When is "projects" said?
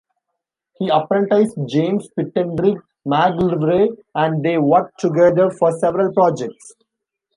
6.11-6.73